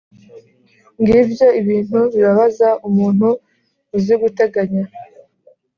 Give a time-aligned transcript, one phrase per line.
[1.01, 3.27] Ngibyo ibintu bibabaza umuntu
[3.95, 4.83] uzi guteganya: